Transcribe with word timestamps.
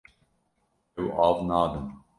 Ew 0.99 1.07
av 1.27 1.37
nadin. 1.49 1.87